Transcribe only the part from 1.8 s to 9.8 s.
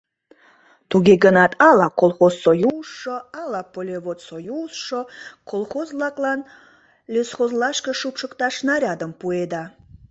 колхозсоюзшо, ала полеводсоюзшо колхоз-влаклан лесхозлашке шупшыкташ нарядым пуэда.